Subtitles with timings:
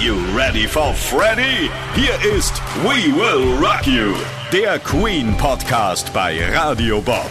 [0.00, 1.70] you ready for Freddy?
[1.94, 4.14] Hier ist We Will Rock You,
[4.50, 7.30] der Queen Podcast bei Radio Bob.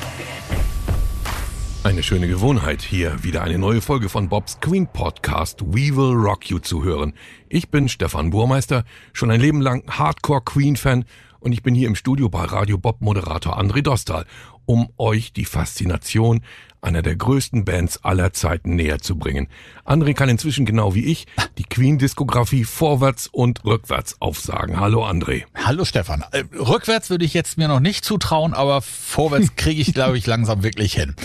[1.84, 6.48] Eine schöne Gewohnheit, hier wieder eine neue Folge von Bobs Queen Podcast We Will Rock
[6.52, 7.14] You zu hören.
[7.48, 8.84] Ich bin Stefan Burmeister,
[9.14, 11.06] schon ein Leben lang Hardcore Queen Fan
[11.40, 14.26] und ich bin hier im Studio bei Radio Bob Moderator André Dostal,
[14.68, 16.42] um euch die Faszination
[16.82, 19.48] einer der größten Bands aller Zeiten näher zu bringen.
[19.86, 24.80] André kann inzwischen genau wie ich die Queen-Diskografie vorwärts und rückwärts aufsagen.
[24.80, 25.44] Hallo André.
[25.56, 26.24] Hallo Stefan.
[26.32, 30.26] Äh, rückwärts würde ich jetzt mir noch nicht zutrauen, aber vorwärts kriege ich, glaube ich,
[30.26, 31.16] langsam wirklich hin.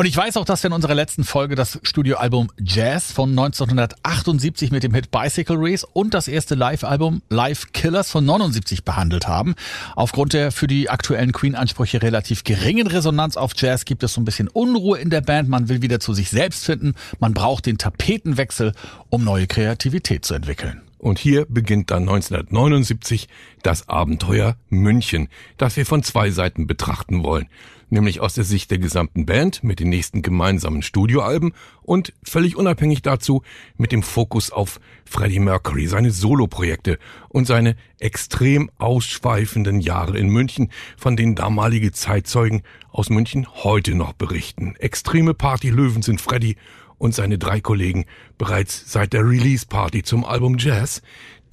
[0.00, 4.70] Und ich weiß auch, dass wir in unserer letzten Folge das Studioalbum Jazz von 1978
[4.70, 9.56] mit dem Hit Bicycle Race und das erste Live-Album Live Killers von 79 behandelt haben.
[9.96, 14.24] Aufgrund der für die aktuellen Queen-Ansprüche relativ geringen Resonanz auf Jazz gibt es so ein
[14.24, 15.48] bisschen Unruhe in der Band.
[15.48, 16.94] Man will wieder zu sich selbst finden.
[17.18, 18.74] Man braucht den Tapetenwechsel,
[19.10, 20.80] um neue Kreativität zu entwickeln.
[20.98, 23.26] Und hier beginnt dann 1979
[23.64, 27.48] das Abenteuer München, das wir von zwei Seiten betrachten wollen.
[27.90, 33.02] Nämlich aus der Sicht der gesamten Band mit den nächsten gemeinsamen Studioalben und völlig unabhängig
[33.02, 33.42] dazu
[33.76, 40.70] mit dem Fokus auf Freddie Mercury, seine Soloprojekte und seine extrem ausschweifenden Jahre in München,
[40.98, 44.76] von denen damalige Zeitzeugen aus München heute noch berichten.
[44.76, 46.56] Extreme Partylöwen sind Freddie
[46.98, 48.04] und seine drei Kollegen
[48.36, 51.00] bereits seit der Release-Party zum Album Jazz,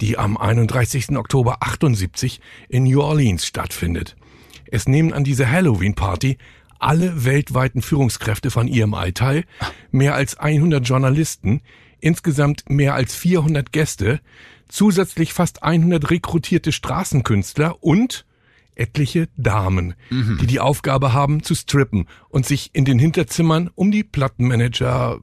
[0.00, 1.16] die am 31.
[1.16, 4.16] Oktober 78 in New Orleans stattfindet.
[4.70, 6.38] Es nehmen an dieser Halloween-Party
[6.78, 9.44] alle weltweiten Führungskräfte von EMI teil,
[9.90, 11.62] mehr als 100 Journalisten,
[12.00, 14.20] insgesamt mehr als 400 Gäste,
[14.68, 18.26] zusätzlich fast 100 rekrutierte Straßenkünstler und
[18.74, 20.38] etliche Damen, mhm.
[20.40, 25.18] die die Aufgabe haben zu strippen und sich in den Hinterzimmern um die Plattenmanager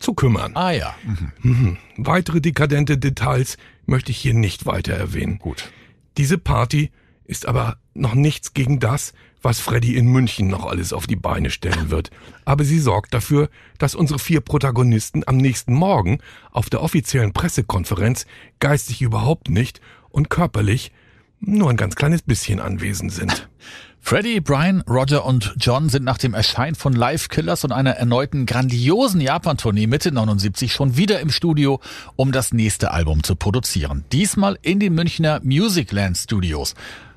[0.00, 0.56] zu kümmern.
[0.56, 0.94] Ah ja.
[1.04, 1.32] Mhm.
[1.42, 1.76] Mhm.
[1.96, 5.38] Weitere dekadente Details möchte ich hier nicht weiter erwähnen.
[5.38, 5.70] Gut.
[6.16, 6.90] Diese Party
[7.26, 11.50] ist aber noch nichts gegen das, was Freddy in München noch alles auf die Beine
[11.50, 12.10] stellen wird.
[12.44, 13.48] Aber sie sorgt dafür,
[13.78, 16.18] dass unsere vier Protagonisten am nächsten Morgen
[16.50, 18.26] auf der offiziellen Pressekonferenz
[18.58, 20.92] geistig überhaupt nicht und körperlich
[21.38, 23.48] nur ein ganz kleines bisschen anwesend sind.
[24.00, 28.46] Freddie, Brian, Roger und John sind nach dem Erscheinen von Live Killers und einer erneuten
[28.46, 31.80] grandiosen Japan-Tournee Mitte 79 schon wieder im Studio,
[32.14, 34.04] um das nächste Album zu produzieren.
[34.12, 36.74] Diesmal in den Münchner Musicland Studios.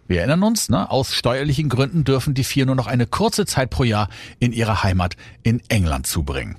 [0.09, 3.70] Wir erinnern uns, ne, aus steuerlichen Gründen dürfen die vier nur noch eine kurze Zeit
[3.70, 4.09] pro Jahr
[4.40, 6.58] in ihre Heimat in England zubringen.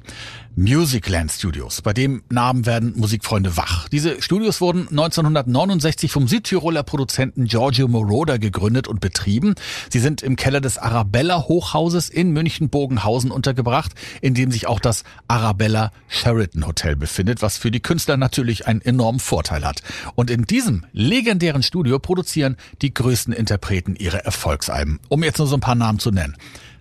[0.60, 1.80] Musicland Studios.
[1.80, 3.88] Bei dem Namen werden Musikfreunde wach.
[3.88, 9.54] Diese Studios wurden 1969 vom Südtiroler Produzenten Giorgio Moroder gegründet und betrieben.
[9.88, 15.04] Sie sind im Keller des Arabella Hochhauses in München-Bogenhausen untergebracht, in dem sich auch das
[15.28, 19.82] Arabella Sheraton Hotel befindet, was für die Künstler natürlich einen enormen Vorteil hat.
[20.14, 25.00] Und in diesem legendären Studio produzieren die größten Interpreten ihre Erfolgsalben.
[25.08, 26.36] Um jetzt nur so ein paar Namen zu nennen.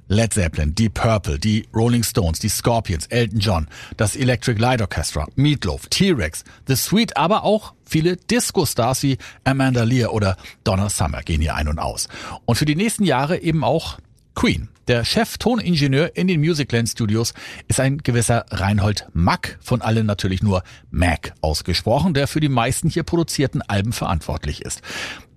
[0.09, 5.28] Led Zeppelin, Deep Purple, die Rolling Stones, die Scorpions, Elton John, das Electric Light Orchestra,
[5.36, 11.42] Meatloaf, T-Rex, The Sweet, aber auch viele Disco-Stars wie Amanda Lear oder Donna Summer gehen
[11.42, 12.08] hier ein und aus.
[12.46, 14.00] Und für die nächsten Jahre eben auch
[14.34, 14.69] Queen.
[14.88, 17.36] Der Chef-Toningenieur in den Musicland Studios
[17.68, 22.90] ist ein gewisser Reinhold Mack, von allen natürlich nur Mac ausgesprochen, der für die meisten
[22.90, 24.81] hier produzierten Alben verantwortlich ist.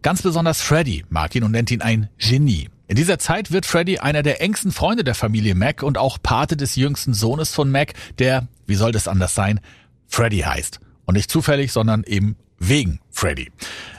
[0.01, 2.71] Ganz besonders Freddy mag ihn und nennt ihn ein Genie.
[2.89, 6.57] In dieser Zeit wird Freddy einer der engsten Freunde der Familie Mac und auch Pate
[6.57, 9.61] des jüngsten Sohnes von Mac, der, wie soll das anders sein,
[10.09, 10.81] Freddy heißt.
[11.05, 13.53] Und nicht zufällig, sondern eben wegen Freddy.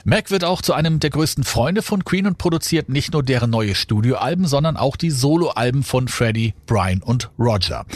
[0.04, 3.48] Mac wird auch zu einem der größten Freunde von Queen und produziert nicht nur deren
[3.48, 7.86] neue Studioalben, sondern auch die Soloalben von Freddy, Brian und Roger.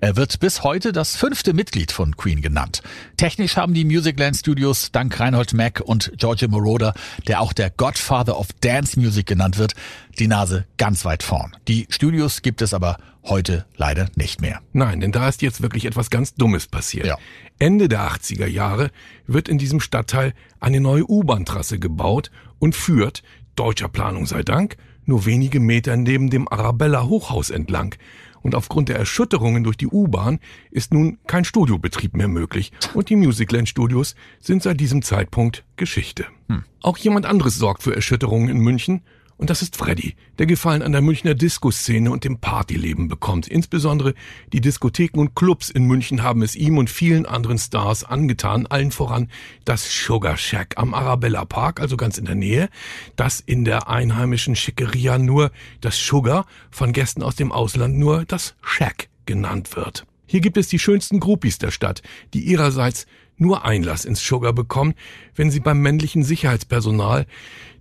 [0.00, 2.82] Er wird bis heute das fünfte Mitglied von Queen genannt.
[3.16, 6.94] Technisch haben die Musicland Studios dank Reinhold Mack und Giorgio Moroder,
[7.26, 9.74] der auch der Godfather of Dance Music genannt wird,
[10.18, 11.56] die Nase ganz weit vorn.
[11.66, 14.60] Die Studios gibt es aber heute leider nicht mehr.
[14.72, 17.06] Nein, denn da ist jetzt wirklich etwas ganz Dummes passiert.
[17.06, 17.18] Ja.
[17.58, 18.90] Ende der 80er Jahre
[19.26, 20.32] wird in diesem Stadtteil
[20.68, 23.22] eine neue U-Bahn-Trasse gebaut und führt,
[23.56, 24.76] deutscher Planung sei Dank,
[25.06, 27.94] nur wenige Meter neben dem Arabella Hochhaus entlang
[28.42, 33.16] und aufgrund der Erschütterungen durch die U-Bahn ist nun kein Studiobetrieb mehr möglich und die
[33.16, 36.26] Musicland Studios sind seit diesem Zeitpunkt Geschichte.
[36.48, 36.64] Hm.
[36.82, 39.00] Auch jemand anderes sorgt für Erschütterungen in München
[39.38, 43.46] und das ist Freddy, der Gefallen an der Münchner Disco-Szene und dem Partyleben bekommt.
[43.46, 44.14] Insbesondere
[44.52, 48.90] die Diskotheken und Clubs in München haben es ihm und vielen anderen Stars angetan, allen
[48.90, 49.30] voran
[49.64, 52.68] das Sugar Shack am Arabella Park, also ganz in der Nähe,
[53.14, 58.56] das in der einheimischen Schickeria nur das Sugar, von Gästen aus dem Ausland nur das
[58.60, 60.04] Shack genannt wird.
[60.26, 62.02] Hier gibt es die schönsten Groupies der Stadt,
[62.34, 63.06] die ihrerseits
[63.36, 64.94] nur Einlass ins Sugar bekommen,
[65.36, 67.26] wenn sie beim männlichen Sicherheitspersonal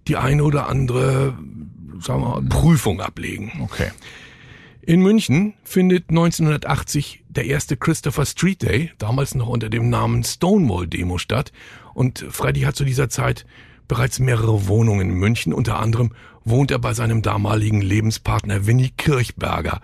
[0.07, 1.37] die eine oder andere,
[1.99, 3.51] sagen wir mal, Prüfung ablegen.
[3.63, 3.91] Okay.
[4.81, 10.87] In München findet 1980 der erste Christopher Street Day, damals noch unter dem Namen Stonewall
[10.87, 11.51] Demo statt.
[11.93, 13.45] Und Freddy hat zu dieser Zeit
[13.89, 15.53] bereits mehrere Wohnungen in München.
[15.53, 16.11] Unter anderem
[16.45, 19.81] wohnt er bei seinem damaligen Lebenspartner Winnie Kirchberger,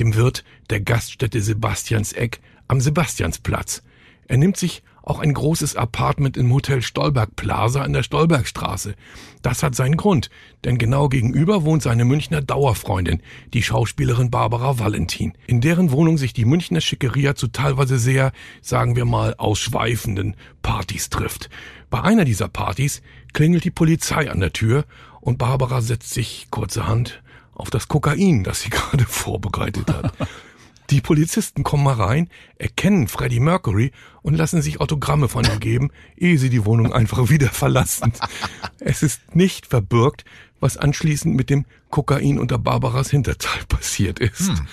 [0.00, 3.82] dem Wirt der Gaststätte Sebastianseck am Sebastiansplatz.
[4.26, 8.96] Er nimmt sich auch ein großes Apartment im Hotel Stolberg Plaza in der Stolbergstraße.
[9.40, 10.30] Das hat seinen Grund,
[10.64, 13.22] denn genau gegenüber wohnt seine Münchner Dauerfreundin,
[13.54, 18.96] die Schauspielerin Barbara Valentin, in deren Wohnung sich die Münchner Schickeria zu teilweise sehr, sagen
[18.96, 21.50] wir mal, ausschweifenden Partys trifft.
[21.88, 23.00] Bei einer dieser Partys
[23.32, 24.86] klingelt die Polizei an der Tür
[25.20, 27.22] und Barbara setzt sich kurzerhand
[27.54, 30.12] auf das Kokain, das sie gerade vorbereitet hat.
[30.90, 32.28] Die Polizisten kommen mal rein,
[32.58, 33.92] erkennen Freddie Mercury
[34.22, 38.12] und lassen sich Autogramme von ihm geben, ehe sie die Wohnung einfach wieder verlassen.
[38.78, 40.24] Es ist nicht verbürgt,
[40.60, 44.48] was anschließend mit dem Kokain unter Barbaras Hinterteil passiert ist.
[44.48, 44.66] Hm.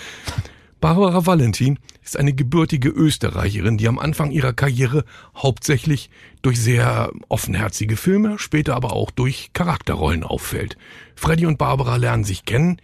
[0.84, 6.10] Barbara Valentin ist eine gebürtige Österreicherin, die am Anfang ihrer Karriere hauptsächlich
[6.42, 10.78] durch sehr offenherzige Filme, später aber auch durch Charakterrollen auffällt.
[11.16, 12.82] Freddie und Barbara lernen sich kennen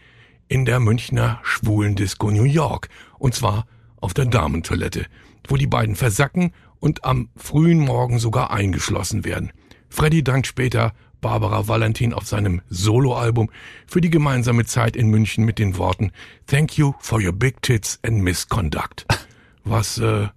[0.47, 2.87] in der Münchner Schwulendisco New York
[3.19, 3.67] und zwar
[3.97, 5.05] auf der Damentoilette,
[5.47, 9.51] wo die beiden versacken und am frühen Morgen sogar eingeschlossen werden.
[9.89, 13.49] Freddy dankt später Barbara Valentin auf seinem Soloalbum
[13.85, 16.11] für die gemeinsame Zeit in München mit den Worten
[16.47, 19.05] Thank you for your big tits and misconduct.
[19.65, 20.27] Was äh,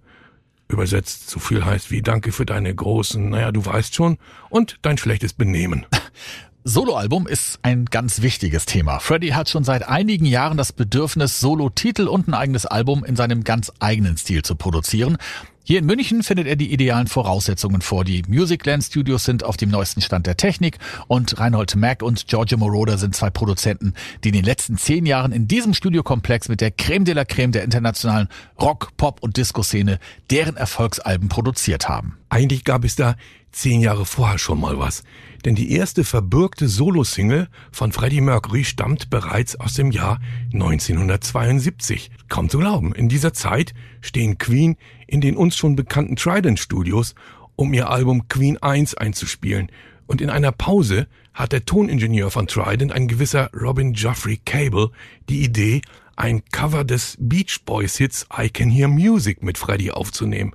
[0.67, 4.17] übersetzt so viel heißt wie Danke für deine großen, naja, du weißt schon,
[4.49, 5.85] und dein schlechtes Benehmen.
[6.65, 8.99] Soloalbum ist ein ganz wichtiges Thema.
[8.99, 13.43] Freddy hat schon seit einigen Jahren das Bedürfnis, Solo-Titel und ein eigenes Album in seinem
[13.43, 15.17] ganz eigenen Stil zu produzieren.
[15.65, 18.05] Hier in München findet er die idealen Voraussetzungen vor.
[18.05, 20.77] Die Musicland Studios sind auf dem neuesten Stand der Technik
[21.07, 23.93] und Reinhold Mack und Giorgio Moroder sind zwei Produzenten,
[24.23, 27.51] die in den letzten zehn Jahren in diesem Studiokomplex mit der Creme de la Creme
[27.51, 29.99] der internationalen Rock, Pop und Disco-Szene
[30.31, 32.17] deren Erfolgsalben produziert haben.
[32.29, 33.15] Eigentlich gab es da
[33.53, 35.03] zehn Jahre vorher schon mal was.
[35.45, 40.19] Denn die erste verbürgte Solo-Single von Freddie Mercury stammt bereits aus dem Jahr
[40.53, 42.11] 1972.
[42.29, 47.13] Kaum zu glauben, in dieser Zeit stehen Queen in den uns schon bekannten Trident Studios,
[47.55, 49.69] um ihr Album Queen 1 einzuspielen.
[50.07, 54.91] Und in einer Pause hat der Toningenieur von Trident, ein gewisser Robin Geoffrey Cable,
[55.29, 55.81] die Idee,
[56.15, 60.53] ein Cover des Beach Boys Hits I Can Hear Music mit Freddie aufzunehmen.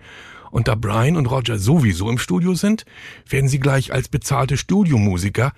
[0.50, 2.84] Und da Brian und Roger sowieso im Studio sind,
[3.28, 5.52] werden sie gleich als bezahlte Studiomusiker,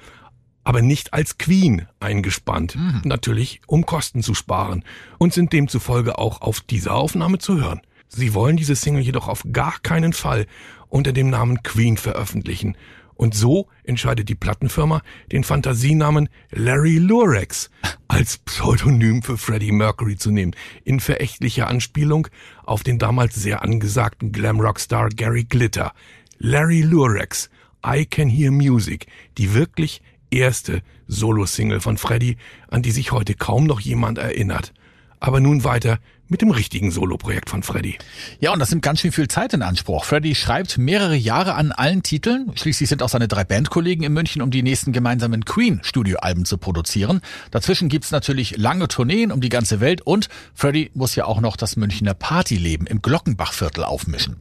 [0.65, 2.77] aber nicht als Queen eingespannt.
[2.77, 3.03] Mhm.
[3.05, 4.85] Natürlich, um Kosten zu sparen
[5.19, 7.81] und sind demzufolge auch auf dieser Aufnahme zu hören.
[8.09, 10.47] Sie wollen diese Single jedoch auf gar keinen Fall
[10.89, 12.77] unter dem Namen Queen veröffentlichen
[13.20, 17.70] und so entscheidet die Plattenfirma, den Fantasienamen Larry Lurex
[18.08, 22.28] als Pseudonym für Freddie Mercury zu nehmen, in verächtlicher Anspielung
[22.64, 25.93] auf den damals sehr angesagten Glamrock-Star Gary Glitter.
[26.38, 27.50] Larry Lurex,
[27.87, 29.06] I Can Hear Music,
[29.37, 30.00] die wirklich
[30.31, 32.38] erste Solo-Single von Freddie,
[32.69, 34.72] an die sich heute kaum noch jemand erinnert.
[35.19, 35.99] Aber nun weiter
[36.31, 37.99] mit dem richtigen Soloprojekt von Freddy.
[38.38, 40.05] Ja, und das nimmt ganz schön viel Zeit in Anspruch.
[40.05, 42.53] Freddy schreibt mehrere Jahre an allen Titeln.
[42.55, 47.20] Schließlich sind auch seine drei Bandkollegen in München, um die nächsten gemeinsamen Queen-Studioalben zu produzieren.
[47.51, 51.56] Dazwischen gibt's natürlich lange Tourneen um die ganze Welt und Freddy muss ja auch noch
[51.56, 54.37] das Münchner Partyleben im Glockenbachviertel aufmischen.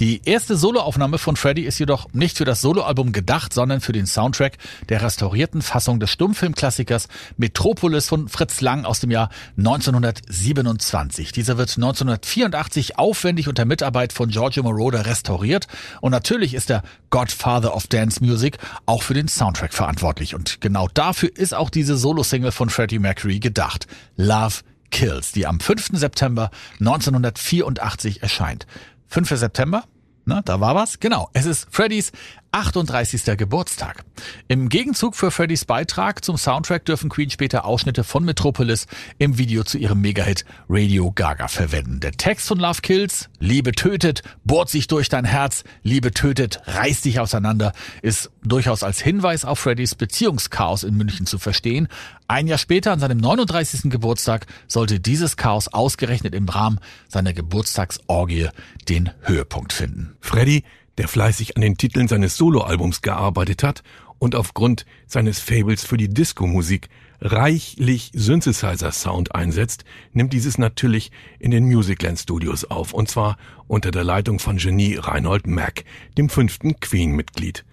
[0.00, 4.06] Die erste Soloaufnahme von Freddy ist jedoch nicht für das Soloalbum gedacht, sondern für den
[4.06, 4.56] Soundtrack
[4.88, 9.28] der restaurierten Fassung des Stummfilmklassikers Metropolis von Fritz Lang aus dem Jahr
[9.58, 11.25] 1927.
[11.26, 11.32] 1980.
[11.32, 15.66] Dieser wird 1984 aufwendig unter Mitarbeit von Giorgio Moroder restauriert
[16.00, 20.88] und natürlich ist der Godfather of Dance Music auch für den Soundtrack verantwortlich und genau
[20.92, 23.86] dafür ist auch diese Solo-Single von Freddie Mercury gedacht.
[24.16, 24.56] Love
[24.90, 25.90] Kills, die am 5.
[25.92, 28.66] September 1984 erscheint.
[29.08, 29.30] 5.
[29.30, 29.84] September?
[30.24, 30.98] Na, da war was?
[30.98, 31.30] Genau.
[31.34, 32.10] Es ist Freddys
[32.52, 33.36] 38.
[33.36, 34.04] Geburtstag.
[34.48, 38.86] Im Gegenzug für Freddys Beitrag zum Soundtrack dürfen Queen später Ausschnitte von Metropolis
[39.18, 42.00] im Video zu ihrem Megahit Radio Gaga verwenden.
[42.00, 47.04] Der Text von Love Kills, Liebe tötet, bohrt sich durch dein Herz, Liebe tötet, reißt
[47.04, 47.72] dich auseinander,
[48.02, 51.88] ist durchaus als Hinweis auf Freddys Beziehungschaos in München zu verstehen.
[52.28, 53.90] Ein Jahr später, an seinem 39.
[53.90, 58.48] Geburtstag, sollte dieses Chaos ausgerechnet im Rahmen seiner Geburtstagsorgie
[58.88, 60.16] den Höhepunkt finden.
[60.20, 60.64] Freddy
[60.98, 63.82] der fleißig an den Titeln seines Soloalbums gearbeitet hat
[64.18, 66.88] und aufgrund seines Fables für die Disco-Musik
[67.20, 73.36] reichlich Synthesizer-Sound einsetzt, nimmt dieses natürlich in den Musicland Studios auf, und zwar
[73.66, 75.84] unter der Leitung von Genie Reinhold Mack,
[76.18, 77.64] dem fünften Queen-Mitglied.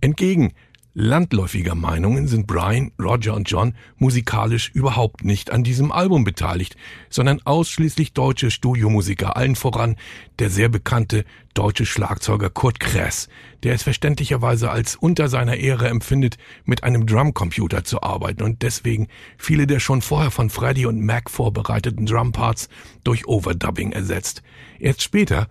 [0.00, 0.52] Entgegen
[0.94, 6.76] landläufiger Meinungen sind Brian, Roger und John musikalisch überhaupt nicht an diesem Album beteiligt,
[7.08, 9.96] sondern ausschließlich deutsche Studiomusiker, allen voran
[10.38, 13.28] der sehr bekannte deutsche Schlagzeuger Kurt Kress,
[13.62, 19.08] der es verständlicherweise als unter seiner Ehre empfindet, mit einem Drumcomputer zu arbeiten und deswegen
[19.38, 22.68] viele der schon vorher von Freddy und Mac vorbereiteten Drumparts
[23.04, 24.42] durch Overdubbing ersetzt.
[24.78, 25.48] Erst später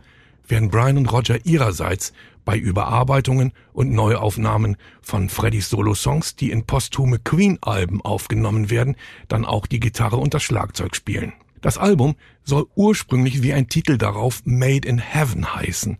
[0.52, 2.14] werden Brian und Roger ihrerseits
[2.46, 8.96] bei Überarbeitungen und Neuaufnahmen von Freddys Solo-Songs, die in posthume Queen-Alben aufgenommen werden,
[9.28, 11.34] dann auch die Gitarre und das Schlagzeug spielen.
[11.62, 15.98] Das Album soll ursprünglich wie ein Titel darauf Made in Heaven heißen,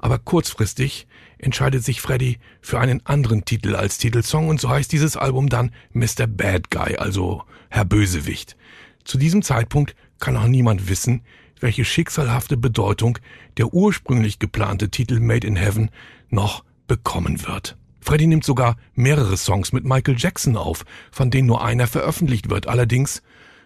[0.00, 1.06] aber kurzfristig
[1.38, 5.70] entscheidet sich Freddy für einen anderen Titel als Titelsong und so heißt dieses Album dann
[5.92, 6.26] Mr.
[6.26, 8.56] Bad Guy, also Herr Bösewicht.
[9.04, 11.22] Zu diesem Zeitpunkt kann auch niemand wissen,
[11.64, 13.18] welche schicksalhafte Bedeutung
[13.56, 15.90] der ursprünglich geplante Titel Made in Heaven
[16.28, 17.78] noch bekommen wird.
[18.02, 22.68] Freddy nimmt sogar mehrere Songs mit Michael Jackson auf, von denen nur einer veröffentlicht wird,
[22.68, 23.22] allerdings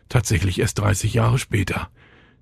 [0.09, 1.91] tatsächlich erst 30 Jahre später.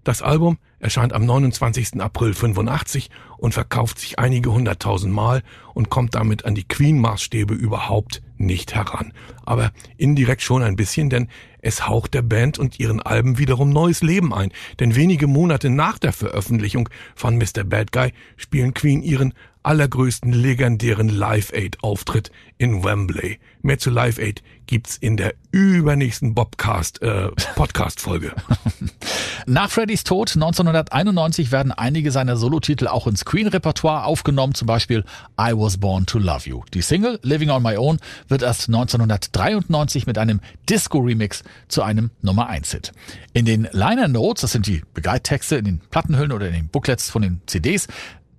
[0.04, 2.00] Das Album erscheint am 29.
[2.00, 5.42] April 85 und verkauft sich einige hunderttausend Mal
[5.74, 9.12] und kommt damit an die Queen-Maßstäbe überhaupt nicht heran.
[9.44, 11.28] Aber indirekt schon ein bisschen, denn
[11.60, 14.52] es haucht der Band und ihren Alben wiederum neues Leben ein.
[14.78, 17.64] Denn wenige Monate nach der Veröffentlichung von Mr.
[17.64, 23.40] Bad Guy spielen Queen ihren allergrößten legendären Live Aid Auftritt in Wembley.
[23.62, 28.32] Mehr zu Live Aid gibt's in der übernächsten Bobcast äh, Podcast Folge.
[29.48, 35.04] Nach Freddys Tod 1991 werden einige seiner Solotitel auch ins Queen-Repertoire aufgenommen, zum Beispiel
[35.40, 36.64] I Was Born to Love You.
[36.74, 42.50] Die Single Living on My Own wird erst 1993 mit einem Disco-Remix zu einem Nummer
[42.50, 42.90] 1-Hit.
[43.34, 47.08] In den Liner Notes, das sind die Begleittexte in den Plattenhüllen oder in den Booklets
[47.08, 47.86] von den CDs,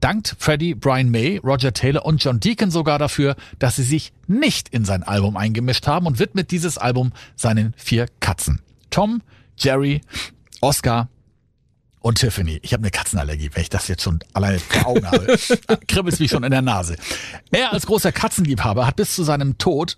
[0.02, 4.68] dankt Freddie, Brian May, Roger Taylor und John Deacon sogar dafür, dass sie sich nicht
[4.68, 8.60] in sein Album eingemischt haben und widmet dieses Album seinen vier Katzen.
[8.90, 9.22] Tom,
[9.58, 10.02] Jerry,
[10.62, 11.10] Oscar
[12.00, 12.60] und Tiffany.
[12.62, 15.38] Ich habe eine Katzenallergie, wenn ich das jetzt schon alleine vor Augen habe.
[15.88, 16.96] Kribbelt mich schon in der Nase.
[17.52, 19.98] Er als großer Katzenliebhaber hat bis zu seinem Tod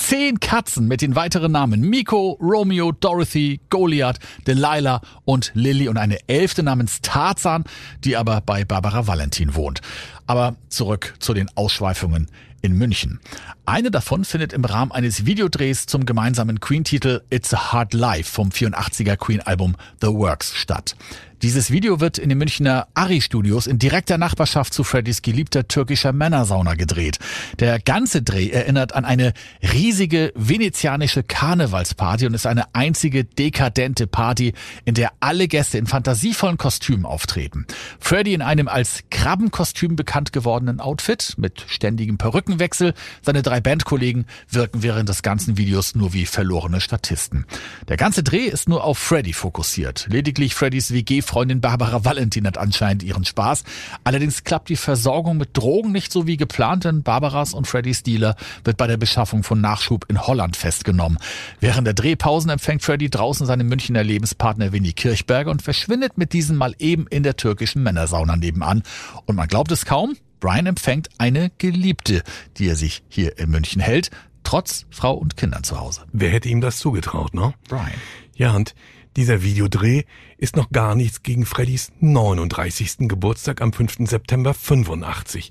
[0.00, 6.18] zehn Katzen mit den weiteren Namen Miko, Romeo, Dorothy, Goliath, Delilah und Lily und eine
[6.26, 7.64] elfte namens Tarzan,
[8.04, 9.82] die aber bei Barbara Valentin wohnt.
[10.30, 12.28] Aber zurück zu den Ausschweifungen
[12.62, 13.18] in München.
[13.66, 18.50] Eine davon findet im Rahmen eines Videodrehs zum gemeinsamen Queen-Titel It's a Hard Life vom
[18.50, 20.94] 84er Queen-Album The Works statt.
[21.42, 26.74] Dieses Video wird in den Münchner Ari-Studios in direkter Nachbarschaft zu Freddys geliebter türkischer Männersauna
[26.74, 27.18] gedreht.
[27.58, 29.32] Der ganze Dreh erinnert an eine
[29.62, 34.52] riesige venezianische Karnevalsparty und ist eine einzige dekadente Party,
[34.84, 37.64] in der alle Gäste in fantasievollen Kostümen auftreten.
[38.00, 42.92] Freddy in einem als Krabbenkostüm bekannt gewordenen Outfit mit ständigem Perückenwechsel.
[43.22, 47.46] Seine drei Bandkollegen wirken während des ganzen Videos nur wie verlorene Statisten.
[47.88, 50.06] Der ganze Dreh ist nur auf Freddy fokussiert.
[50.10, 53.64] Lediglich Freddys WG Freundin Barbara Valentin hat anscheinend ihren Spaß.
[54.04, 58.36] Allerdings klappt die Versorgung mit Drogen nicht so wie geplant, denn Barbaras und Freddys Dealer
[58.64, 61.18] wird bei der Beschaffung von Nachschub in Holland festgenommen.
[61.60, 66.56] Während der Drehpausen empfängt Freddy draußen seinen Münchner Lebenspartner Winnie Kirchberger und verschwindet mit diesem
[66.56, 68.82] mal eben in der türkischen Männersauna nebenan.
[69.24, 70.09] Und man glaubt es kaum,
[70.40, 72.22] Brian empfängt eine Geliebte,
[72.56, 74.10] die er sich hier in München hält,
[74.42, 76.02] trotz Frau und Kindern zu Hause.
[76.12, 77.54] Wer hätte ihm das zugetraut, ne?
[77.68, 77.92] Brian.
[78.34, 78.74] Ja, und
[79.16, 80.04] dieser Videodreh
[80.38, 83.08] ist noch gar nichts gegen Freddys 39.
[83.08, 84.08] Geburtstag am 5.
[84.08, 85.50] September 85.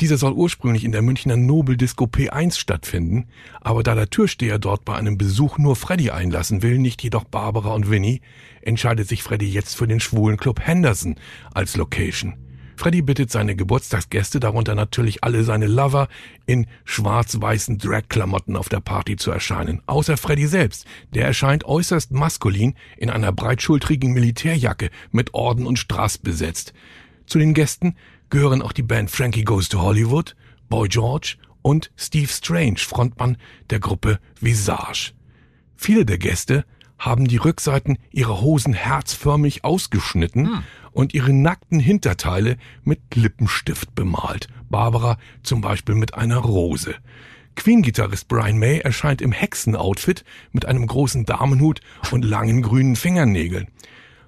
[0.00, 3.26] Dieser soll ursprünglich in der Münchner Nobel Disco P1 stattfinden,
[3.60, 7.74] aber da der Türsteher dort bei einem Besuch nur Freddy einlassen will, nicht jedoch Barbara
[7.74, 8.20] und Winnie,
[8.60, 11.16] entscheidet sich Freddy jetzt für den schwulen Club Henderson
[11.52, 12.34] als Location.
[12.80, 16.08] Freddy bittet seine Geburtstagsgäste, darunter natürlich alle seine Lover,
[16.46, 19.82] in schwarz-weißen Drag-Klamotten auf der Party zu erscheinen.
[19.84, 20.86] Außer Freddy selbst.
[21.12, 26.72] Der erscheint äußerst maskulin in einer breitschultrigen Militärjacke mit Orden und Strass besetzt.
[27.26, 27.96] Zu den Gästen
[28.30, 30.34] gehören auch die Band Frankie Goes to Hollywood,
[30.70, 33.36] Boy George und Steve Strange, Frontmann
[33.68, 35.12] der Gruppe Visage.
[35.76, 36.64] Viele der Gäste
[36.98, 40.62] haben die Rückseiten ihrer Hosen herzförmig ausgeschnitten hm.
[40.92, 44.48] Und ihre nackten Hinterteile mit Lippenstift bemalt.
[44.68, 46.94] Barbara zum Beispiel mit einer Rose.
[47.56, 51.80] Queen-Gitarrist Brian May erscheint im Hexen-Outfit mit einem großen Damenhut
[52.10, 53.68] und langen grünen Fingernägeln.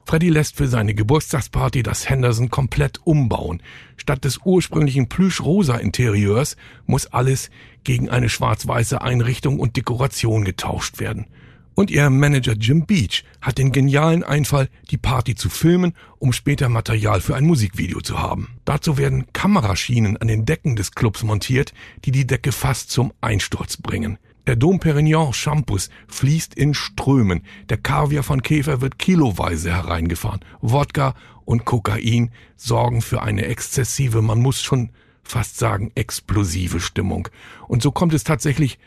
[0.04, 3.62] Freddy lässt für seine Geburtstagsparty das Henderson komplett umbauen.
[3.96, 7.50] Statt des ursprünglichen plüschrosa Interieurs muss alles
[7.84, 11.26] gegen eine schwarz-weiße Einrichtung und Dekoration getauscht werden.
[11.74, 16.68] Und ihr Manager Jim Beach hat den genialen Einfall, die Party zu filmen, um später
[16.68, 18.48] Material für ein Musikvideo zu haben.
[18.64, 21.72] Dazu werden Kameraschienen an den Decken des Clubs montiert,
[22.04, 24.18] die die Decke fast zum Einsturz bringen.
[24.46, 27.42] Der Dom Perignon Shampoos fließt in Strömen.
[27.68, 30.40] Der Kaviar von Käfer wird kiloweise hereingefahren.
[30.60, 31.14] Wodka
[31.44, 34.90] und Kokain sorgen für eine exzessive, man muss schon
[35.22, 37.28] fast sagen, explosive Stimmung.
[37.68, 38.78] Und so kommt es tatsächlich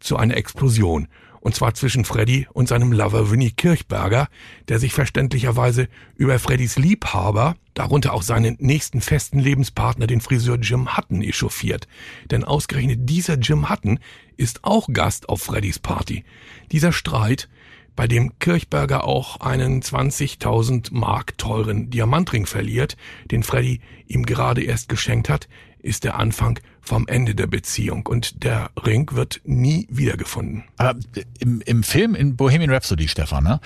[0.00, 1.08] zu einer Explosion.
[1.42, 4.28] Und zwar zwischen Freddy und seinem Lover Winnie Kirchberger,
[4.68, 10.96] der sich verständlicherweise über Freddys Liebhaber, darunter auch seinen nächsten festen Lebenspartner, den Friseur Jim
[10.96, 11.88] Hutton, echauffiert.
[12.30, 13.98] Denn ausgerechnet dieser Jim Hutton
[14.36, 16.24] ist auch Gast auf Freddys Party.
[16.70, 17.48] Dieser Streit,
[17.96, 22.96] bei dem Kirchberger auch einen 20.000 Mark teuren Diamantring verliert,
[23.32, 25.48] den Freddy ihm gerade erst geschenkt hat,
[25.82, 30.64] ist der Anfang vom Ende der Beziehung und der Ring wird nie wiedergefunden.
[30.76, 30.98] Aber
[31.38, 33.60] im, im Film in Bohemian Rhapsody, Stefan, ne?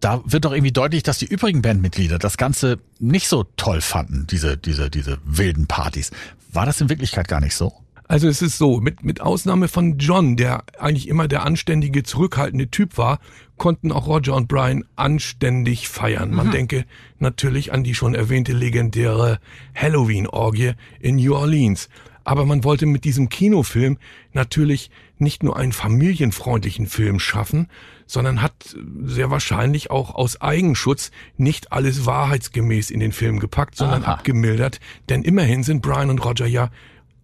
[0.00, 4.26] Da wird doch irgendwie deutlich, dass die übrigen Bandmitglieder das Ganze nicht so toll fanden,
[4.26, 6.10] diese, diese, diese wilden Partys.
[6.52, 7.74] War das in Wirklichkeit gar nicht so?
[8.10, 12.68] Also es ist so, mit, mit Ausnahme von John, der eigentlich immer der anständige, zurückhaltende
[12.68, 13.20] Typ war,
[13.56, 16.34] konnten auch Roger und Brian anständig feiern.
[16.34, 16.50] Man mhm.
[16.50, 16.84] denke
[17.20, 19.38] natürlich an die schon erwähnte legendäre
[19.76, 21.88] Halloween-Orgie in New Orleans.
[22.24, 23.96] Aber man wollte mit diesem Kinofilm
[24.32, 27.68] natürlich nicht nur einen familienfreundlichen Film schaffen,
[28.06, 28.74] sondern hat
[29.04, 34.14] sehr wahrscheinlich auch aus Eigenschutz nicht alles wahrheitsgemäß in den Film gepackt, sondern Aha.
[34.14, 34.80] abgemildert.
[35.08, 36.70] Denn immerhin sind Brian und Roger ja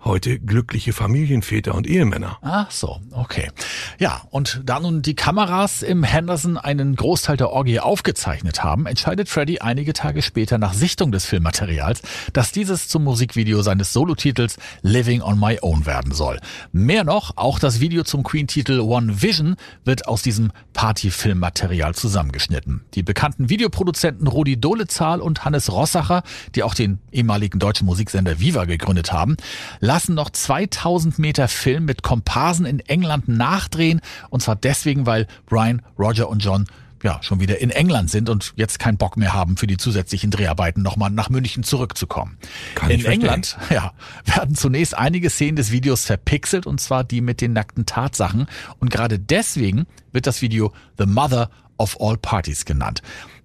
[0.07, 2.39] heute glückliche Familienväter und Ehemänner.
[2.41, 3.51] Ach so, okay.
[3.99, 9.29] Ja, und da nun die Kameras im Henderson einen Großteil der Orgie aufgezeichnet haben, entscheidet
[9.29, 15.23] Freddy einige Tage später nach Sichtung des Filmmaterials, dass dieses zum Musikvideo seines Solotitels Living
[15.23, 16.39] on My Own werden soll.
[16.73, 22.85] Mehr noch, auch das Video zum Queen-Titel One Vision wird aus diesem Party-Filmmaterial zusammengeschnitten.
[22.95, 26.23] Die bekannten Videoproduzenten Rudi Dolezahl und Hannes Rossacher,
[26.55, 29.37] die auch den ehemaligen deutschen Musiksender Viva gegründet haben,
[29.81, 34.01] lassen noch 2000 Meter Film mit Komparsen in England nachdrehen.
[34.31, 36.67] Und zwar deswegen, weil Brian, Roger und John
[37.03, 40.31] ja, schon wieder in England sind und jetzt keinen Bock mehr haben, für die zusätzlichen
[40.31, 42.39] Dreharbeiten nochmal nach München zurückzukommen.
[42.75, 43.93] Kann in England, ja,
[44.25, 48.47] werden zunächst einige Szenen des Videos verpixelt und zwar die mit den nackten Tatsachen.
[48.81, 53.03] Und gerade deswegen wird das Video The Mother of All Parties genannt.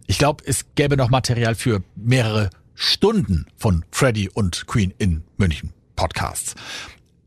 [0.07, 5.73] Ich glaube, es gäbe noch Material für mehrere Stunden von Freddy und Queen in München.
[5.95, 6.55] Podcasts.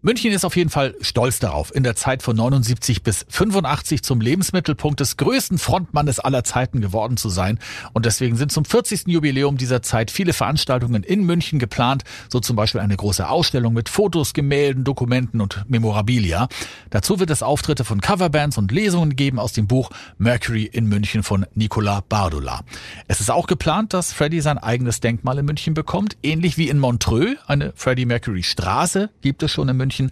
[0.04, 4.20] München ist auf jeden Fall stolz darauf, in der Zeit von 79 bis 85 zum
[4.20, 7.58] Lebensmittelpunkt des größten Frontmannes aller Zeiten geworden zu sein.
[7.94, 9.04] Und deswegen sind zum 40.
[9.06, 13.88] Jubiläum dieser Zeit viele Veranstaltungen in München geplant, so zum Beispiel eine große Ausstellung mit
[13.88, 16.48] Fotos, Gemälden, Dokumenten und Memorabilia.
[16.90, 19.88] Dazu wird es Auftritte von Coverbands und Lesungen geben aus dem Buch
[20.18, 22.60] Mercury in München von Nicola Bardula.
[23.08, 26.78] Es ist auch geplant, dass Freddie sein eigenes Denkmal in München bekommt, ähnlich wie in
[26.78, 27.38] Montreux.
[27.46, 29.93] Eine Freddie Mercury Straße gibt es schon in München.
[29.94, 30.10] München.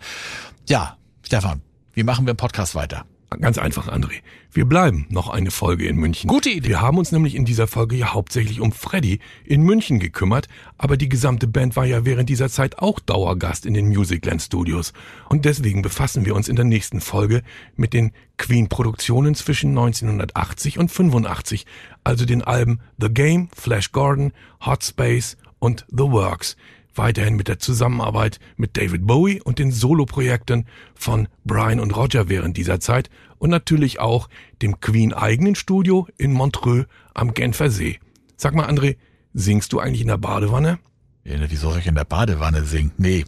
[0.69, 3.05] Ja, Stefan, wie machen wir im Podcast weiter?
[3.41, 4.21] Ganz einfach, André.
[4.53, 6.29] Wir bleiben noch eine Folge in München.
[6.29, 6.69] Gute Idee.
[6.69, 10.99] Wir haben uns nämlich in dieser Folge ja hauptsächlich um Freddy in München gekümmert, aber
[10.99, 14.93] die gesamte Band war ja während dieser Zeit auch Dauergast in den Musicland Studios.
[15.31, 17.43] Und deswegen befassen wir uns in der nächsten Folge
[17.75, 21.65] mit den Queen-Produktionen zwischen 1980 und 85,
[22.05, 24.33] also den Alben The Game, Flash Gordon,
[24.67, 26.57] Hot Space und The Works
[26.95, 32.57] weiterhin mit der Zusammenarbeit mit David Bowie und den Soloprojekten von Brian und Roger während
[32.57, 34.29] dieser Zeit und natürlich auch
[34.61, 37.99] dem Queen eigenen Studio in Montreux am Genfer See.
[38.37, 38.97] Sag mal, André,
[39.35, 40.79] singst du eigentlich in der Badewanne?
[41.25, 42.93] Ja, wieso soll ich in der Badewanne singen?
[42.97, 43.25] Nee.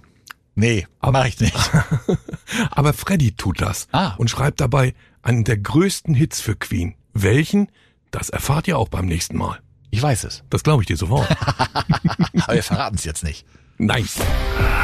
[0.57, 1.57] Nee, aber mach ich nicht.
[2.71, 4.15] aber Freddy tut das ah.
[4.19, 6.95] und schreibt dabei einen der größten Hits für Queen.
[7.13, 7.69] Welchen?
[8.11, 9.59] Das erfahrt ihr auch beim nächsten Mal.
[9.95, 10.43] Ich weiß es.
[10.51, 11.29] Das glaube ich dir sofort.
[12.43, 13.47] Aber wir verraten es jetzt nicht.
[13.79, 14.05] Nein.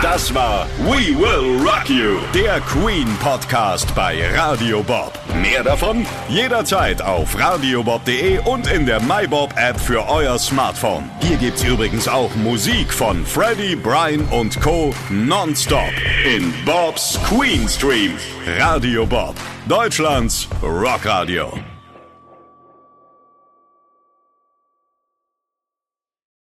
[0.01, 5.18] Das war We Will Rock You, der Queen Podcast bei Radio Bob.
[5.35, 11.11] Mehr davon jederzeit auf radiobob.de und in der MyBob App für euer Smartphone.
[11.23, 14.94] Hier gibt's übrigens auch Musik von Freddie, Brian und Co.
[15.11, 15.90] nonstop
[16.25, 18.12] in Bobs Queen Stream.
[18.61, 19.35] Radio Bob,
[19.66, 21.69] Deutschlands Rockradio.